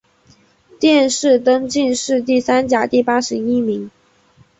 [0.79, 3.91] 殿试登进士第三甲第八十一名。